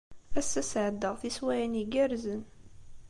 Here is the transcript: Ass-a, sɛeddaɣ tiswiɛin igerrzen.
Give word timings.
Ass-a, 0.39 0.63
sɛeddaɣ 0.71 1.15
tiswiɛin 1.21 1.79
igerrzen. 1.81 2.41